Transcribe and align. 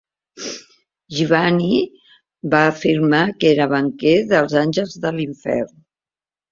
Gillani 1.17 1.75
va 2.55 2.63
afirmar 2.71 3.23
que 3.37 3.53
era 3.55 3.71
banquer 3.77 4.19
dels 4.35 4.61
Àngels 4.67 5.01
de 5.07 5.15
l'Infern. 5.21 5.81